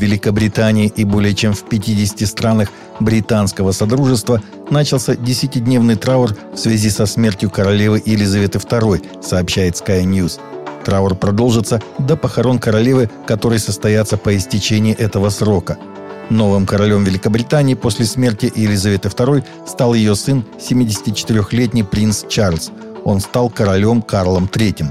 [0.00, 7.06] Великобритании и более чем в 50 странах британского содружества начался десятидневный траур в связи со
[7.06, 10.40] смертью королевы Елизаветы II, сообщает Sky News.
[10.84, 15.78] Траур продолжится до похорон королевы, которые состоятся по истечении этого срока.
[16.30, 22.70] Новым королем Великобритании после смерти Елизаветы II стал ее сын, 74-летний принц Чарльз.
[23.04, 24.86] Он стал королем Карлом III.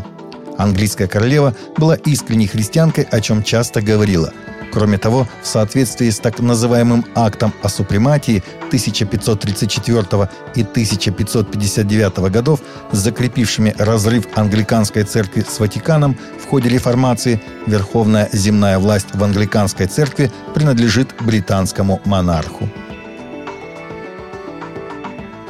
[0.57, 4.33] Английская королева была искренней христианкой, о чем часто говорила–
[4.71, 12.59] Кроме того, в соответствии с так называемым актом о супрематии 1534 и 1559 годов,
[12.91, 20.31] закрепившими разрыв англиканской церкви с Ватиканом в ходе реформации, верховная земная власть в англиканской церкви
[20.53, 22.69] принадлежит британскому монарху.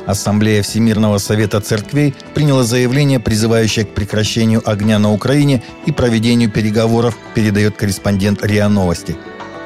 [0.09, 7.15] Ассамблея Всемирного Совета Церквей приняла заявление, призывающее к прекращению огня на Украине и проведению переговоров,
[7.35, 9.15] передает корреспондент РИА Новости.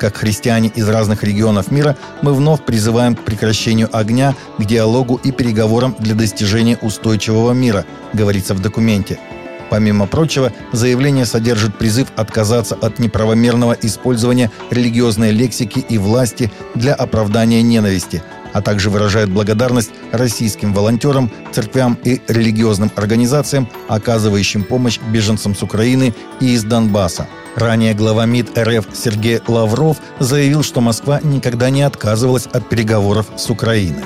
[0.02, 5.32] Как христиане из разных регионов мира, мы вновь призываем к прекращению огня, к диалогу и
[5.32, 9.20] переговорам для достижения устойчивого мира, говорится в документе.
[9.70, 17.62] Помимо прочего, заявление содержит призыв отказаться от неправомерного использования религиозной лексики и власти для оправдания
[17.62, 18.22] ненависти–
[18.54, 26.14] а также выражает благодарность российским волонтерам, церквям и религиозным организациям, оказывающим помощь беженцам с Украины
[26.40, 27.28] и из Донбасса.
[27.56, 33.50] Ранее глава МИД РФ Сергей Лавров заявил, что Москва никогда не отказывалась от переговоров с
[33.50, 34.04] Украиной.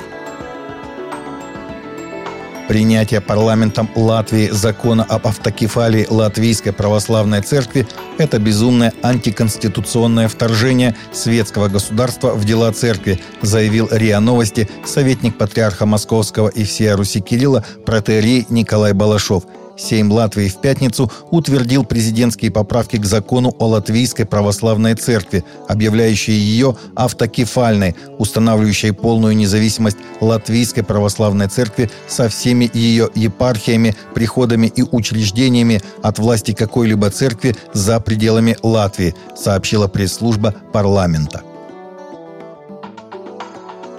[2.68, 7.88] Принятие парламентом Латвии закона об автокефалии Латвийской православной церкви–
[8.18, 16.48] это безумное антиконституционное вторжение светского государства в дела церкви, заявил РИА Новости советник патриарха Московского
[16.48, 19.44] и всея Руси Кирилла протерей Николай Балашов–
[19.78, 26.76] Сейм Латвии в пятницу утвердил президентские поправки к закону о Латвийской православной церкви, объявляющие ее
[26.94, 36.18] автокефальной, устанавливающей полную независимость Латвийской православной церкви со всеми ее епархиями, приходами и учреждениями от
[36.18, 41.42] власти какой-либо церкви за пределами Латвии, сообщила пресс-служба парламента.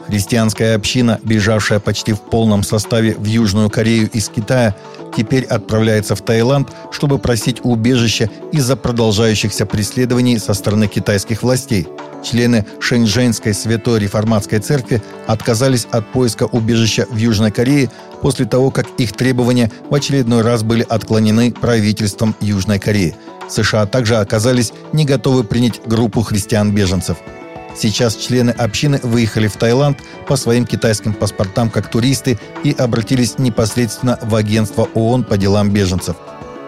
[0.09, 4.75] Христианская община, бежавшая почти в полном составе в Южную Корею из Китая,
[5.16, 11.88] теперь отправляется в Таиланд, чтобы просить убежища из-за продолжающихся преследований со стороны китайских властей.
[12.24, 17.91] Члены Шэньчжэньской Святой Реформатской Церкви отказались от поиска убежища в Южной Корее
[18.24, 23.16] после того, как их требования в очередной раз были отклонены правительством Южной Кореи.
[23.47, 27.18] США также оказались не готовы принять группу христиан-беженцев–
[27.75, 34.19] Сейчас члены общины выехали в Таиланд по своим китайским паспортам как туристы и обратились непосредственно
[34.22, 36.16] в агентство ООН по делам беженцев.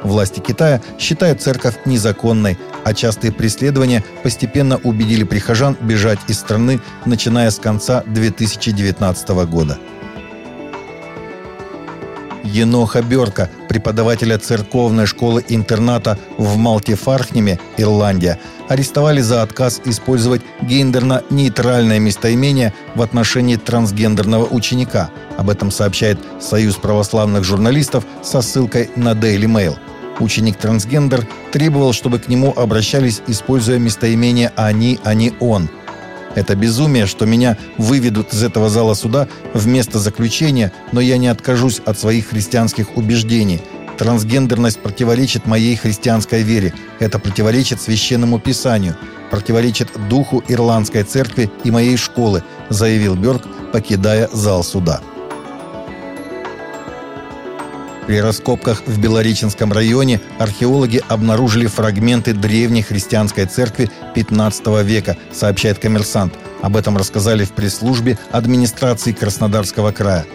[0.03, 7.51] Власти Китая считают церковь незаконной, а частые преследования постепенно убедили прихожан бежать из страны, начиная
[7.51, 9.77] с конца 2019 года.
[12.43, 18.37] Еноха Берка, преподавателя церковной школы-интерната в Малтифархнеме, Ирландия,
[18.67, 25.09] арестовали за отказ использовать гендерно-нейтральное местоимение в отношении трансгендерного ученика.
[25.37, 29.77] Об этом сообщает Союз православных журналистов со ссылкой на Daily Mail.
[30.19, 35.69] Ученик-трансгендер требовал, чтобы к нему обращались, используя местоимение «они», а не «он»,
[36.35, 41.79] это безумие, что меня выведут из этого зала суда вместо заключения, но я не откажусь
[41.85, 43.61] от своих христианских убеждений.
[43.97, 46.73] Трансгендерность противоречит моей христианской вере.
[46.99, 48.95] Это противоречит священному писанию,
[49.29, 55.01] противоречит духу ирландской церкви и моей школы, заявил Бёрк, покидая зал суда.
[58.07, 66.33] При раскопках в Белореченском районе археологи обнаружили фрагменты древней христианской церкви 15 века, сообщает коммерсант.
[66.61, 70.25] Об этом рассказали в пресс-службе администрации Краснодарского края.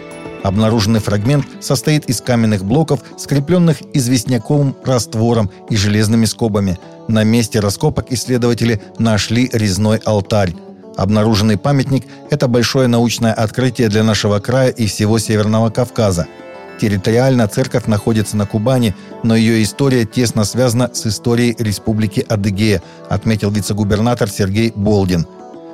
[0.43, 6.79] Обнаруженный фрагмент состоит из каменных блоков, скрепленных известняковым раствором и железными скобами.
[7.09, 10.53] На месте раскопок исследователи нашли резной алтарь.
[10.95, 16.27] Обнаруженный памятник– это большое научное открытие для нашего края и всего Северного Кавказа–
[16.79, 18.93] Территориально церковь находится на Кубани,
[19.23, 25.25] но ее история тесно связана с историей Республики Адыгея, отметил вице-губернатор Сергей Болдин.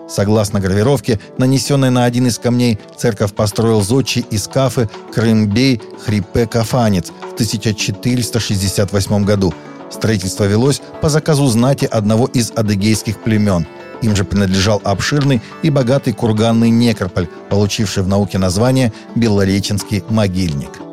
[0.07, 7.07] Согласно гравировке, нанесенной на один из камней, церковь построил зодчий из Кафы Крымбей Хрипе Кафанец
[7.07, 9.53] в 1468 году.
[9.89, 13.67] Строительство велось по заказу знати одного из адыгейских племен.
[14.01, 20.93] Им же принадлежал обширный и богатый курганный некрополь, получивший в науке название Белореченский могильник.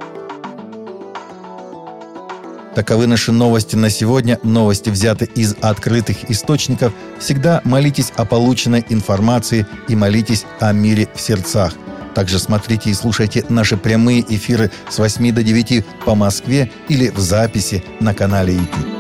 [2.75, 4.39] Таковы наши новости на сегодня.
[4.45, 6.93] Новости взяты из открытых источников.
[7.19, 11.75] Всегда молитесь о полученной информации и молитесь о мире в сердцах.
[12.15, 17.19] Также смотрите и слушайте наши прямые эфиры с 8 до 9 по Москве или в
[17.19, 19.00] записи на канале YouTube.